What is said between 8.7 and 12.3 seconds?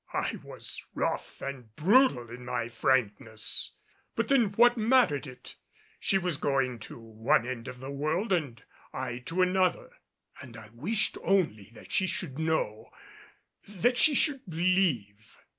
I to another; and I wished only that she